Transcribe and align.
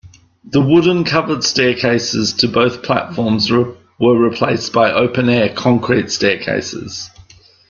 The 0.43 0.61
wooden 0.61 1.03
covered 1.03 1.43
staircases 1.43 2.33
to 2.37 2.47
both 2.47 2.81
platforms 2.81 3.51
were 3.51 3.67
replaced 3.99 4.73
by 4.73 4.91
open-air 4.91 5.49
concrete 5.53 6.09
staircases. 6.09 7.11